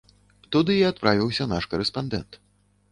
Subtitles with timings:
[0.55, 2.43] Туды і адправіўся наш карэспандэнт.